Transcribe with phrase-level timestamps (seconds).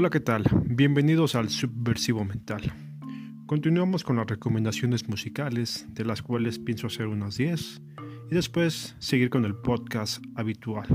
[0.00, 0.44] Hola, ¿qué tal?
[0.64, 2.72] Bienvenidos al Subversivo Mental.
[3.46, 7.82] Continuamos con las recomendaciones musicales, de las cuales pienso hacer unas 10,
[8.30, 10.86] y después seguir con el podcast habitual,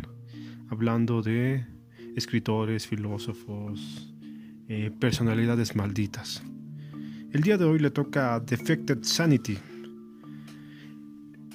[0.69, 1.65] hablando de
[2.15, 4.15] escritores, filósofos,
[4.69, 6.41] eh, personalidades malditas.
[7.33, 9.59] El día de hoy le toca Defected Sanity,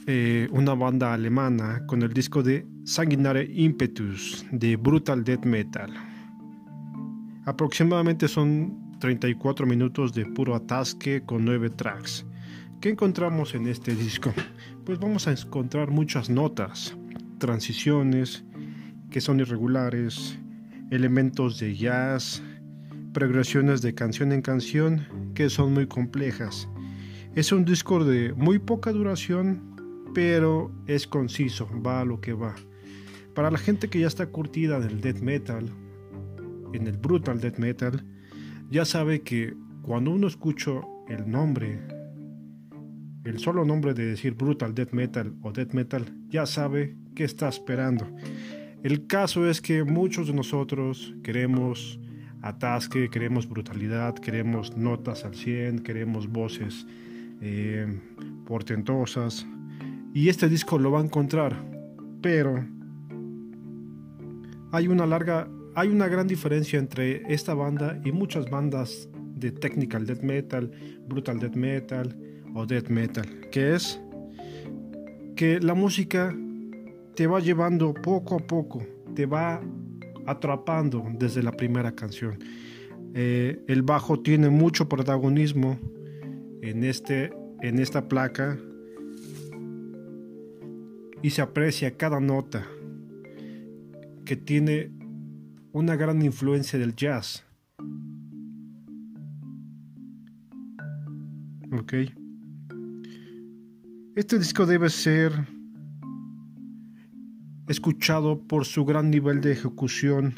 [0.06, 6.17] eh, una banda alemana con el disco de Sanguinare Impetus de Brutal Death Metal.
[7.48, 12.26] Aproximadamente son 34 minutos de puro atasque con 9 tracks.
[12.78, 14.34] ¿Qué encontramos en este disco?
[14.84, 16.94] Pues vamos a encontrar muchas notas,
[17.38, 18.44] transiciones
[19.10, 20.38] que son irregulares,
[20.90, 22.42] elementos de jazz,
[23.14, 26.68] progresiones de canción en canción que son muy complejas.
[27.34, 32.54] Es un disco de muy poca duración, pero es conciso, va a lo que va.
[33.34, 35.72] Para la gente que ya está curtida del death metal,
[36.72, 38.04] en el brutal death metal,
[38.70, 40.72] ya sabe que cuando uno escucha
[41.08, 41.80] el nombre,
[43.24, 47.48] el solo nombre de decir brutal death metal o death metal, ya sabe qué está
[47.48, 48.06] esperando.
[48.82, 51.98] El caso es que muchos de nosotros queremos
[52.42, 56.86] atasque, queremos brutalidad, queremos notas al 100, queremos voces
[57.40, 58.00] eh,
[58.46, 59.46] portentosas.
[60.14, 61.56] Y este disco lo va a encontrar,
[62.22, 62.64] pero
[64.72, 70.06] hay una larga, hay una gran diferencia entre esta banda y muchas bandas de technical
[70.06, 70.72] death metal,
[71.06, 72.16] brutal death metal
[72.52, 74.00] o death metal, que es
[75.36, 76.36] que la música
[77.14, 78.84] te va llevando poco a poco,
[79.14, 79.60] te va
[80.26, 82.40] atrapando desde la primera canción.
[83.14, 85.78] Eh, el bajo tiene mucho protagonismo
[86.60, 88.58] en, este, en esta placa
[91.22, 92.66] y se aprecia cada nota
[94.24, 94.97] que tiene
[95.78, 97.44] una gran influencia del jazz.
[101.70, 101.92] Ok.
[104.16, 105.32] Este disco debe ser
[107.68, 110.34] escuchado por su gran nivel de ejecución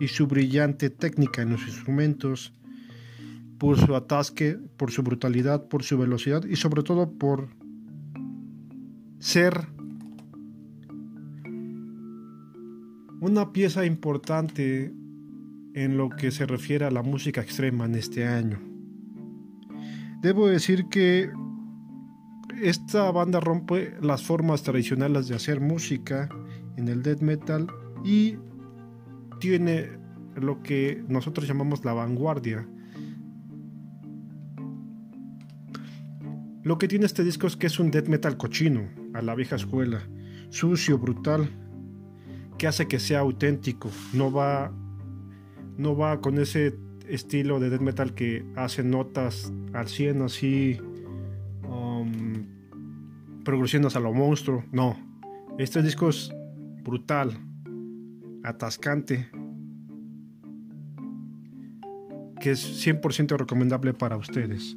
[0.00, 2.52] y su brillante técnica en los instrumentos,
[3.58, 7.48] por su atasque, por su brutalidad, por su velocidad y sobre todo por
[9.18, 9.77] ser
[13.20, 14.92] una pieza importante
[15.74, 18.58] en lo que se refiere a la música extrema en este año.
[20.22, 21.30] Debo decir que
[22.60, 26.28] esta banda rompe las formas tradicionales de hacer música
[26.76, 27.68] en el death metal
[28.04, 28.36] y
[29.40, 29.90] tiene
[30.34, 32.68] lo que nosotros llamamos la vanguardia.
[36.62, 39.56] Lo que tiene este disco es que es un death metal cochino, a la vieja
[39.56, 40.02] escuela,
[40.50, 41.48] sucio, brutal,
[42.58, 44.72] que hace que sea auténtico, no va
[45.76, 46.76] no va con ese
[47.08, 50.78] estilo de death metal que hace notas al 100 así
[51.68, 52.46] um,
[53.44, 54.96] progresiones a lo monstruo, no.
[55.56, 56.32] Este disco es
[56.82, 57.38] brutal,
[58.44, 59.28] atascante,
[62.40, 64.76] que es 100% recomendable para ustedes.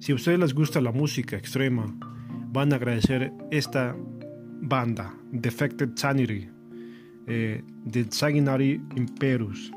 [0.00, 1.94] Si a ustedes les gusta la música extrema,
[2.50, 3.96] van a agradecer esta
[4.60, 6.48] banda, Defected Sanity,
[7.28, 9.72] eh, de Sanguinary Imperus.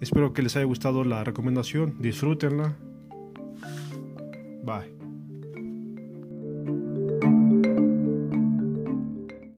[0.00, 2.76] Espero que les haya gustado la recomendación, disfrútenla.
[4.62, 5.03] Bye.